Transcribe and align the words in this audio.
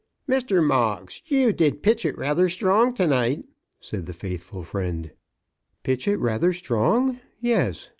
"Mr. 0.27 0.65
Moggs, 0.65 1.21
you 1.27 1.53
did 1.53 1.83
pitch 1.83 2.07
it 2.07 2.17
rayther 2.17 2.49
strong, 2.49 2.91
to 2.95 3.05
night," 3.05 3.45
said 3.79 4.07
the 4.07 4.13
faithful 4.13 4.63
friend. 4.63 5.11
"Pitch 5.83 6.07
it 6.07 6.17
rather 6.17 6.53
strong; 6.53 7.19
yes. 7.39 7.89